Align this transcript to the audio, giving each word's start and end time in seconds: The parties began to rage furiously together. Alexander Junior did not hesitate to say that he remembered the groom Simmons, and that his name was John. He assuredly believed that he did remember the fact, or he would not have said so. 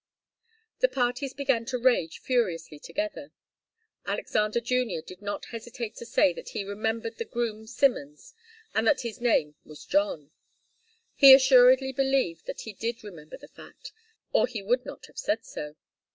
The 0.79 0.87
parties 0.89 1.35
began 1.35 1.63
to 1.65 1.77
rage 1.77 2.21
furiously 2.21 2.79
together. 2.79 3.31
Alexander 4.07 4.59
Junior 4.59 5.03
did 5.03 5.21
not 5.21 5.45
hesitate 5.53 5.95
to 5.97 6.07
say 6.07 6.33
that 6.33 6.49
he 6.57 6.63
remembered 6.63 7.19
the 7.19 7.23
groom 7.25 7.67
Simmons, 7.67 8.33
and 8.73 8.87
that 8.87 9.01
his 9.01 9.21
name 9.21 9.53
was 9.63 9.85
John. 9.85 10.31
He 11.13 11.35
assuredly 11.35 11.91
believed 11.91 12.47
that 12.47 12.61
he 12.61 12.73
did 12.73 13.03
remember 13.03 13.37
the 13.37 13.47
fact, 13.49 13.91
or 14.31 14.47
he 14.47 14.63
would 14.63 14.87
not 14.87 15.05
have 15.05 15.19
said 15.19 15.45
so. 15.45 15.75